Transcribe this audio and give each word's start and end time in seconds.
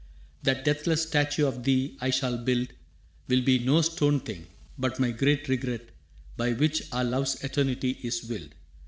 «That 0.41 0.65
deathless 0.65 1.03
statue 1.03 1.45
of 1.45 1.61
thee 1.63 1.95
I 2.01 2.09
shall 2.09 2.35
build 2.35 2.69
Will 3.27 3.43
be 3.43 3.59
no 3.59 3.83
stone 3.83 4.19
thing, 4.19 4.47
but 4.75 4.99
my 4.99 5.11
great 5.11 5.47
regret 5.47 5.89
By 6.37 6.53
which 6.53 6.91
our 6.91 7.03
love's 7.03 7.43
eternity 7.43 7.99
is 8.01 8.23
willed. 8.23 8.55